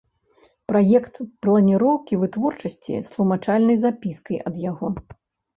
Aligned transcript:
Праект 0.71 1.19
планiроўкi 1.45 2.19
вытворчасцi 2.23 2.97
з 3.09 3.13
тлумачальнай 3.13 3.81
запiскай 3.85 4.37
да 4.51 4.57
яго. 4.71 4.95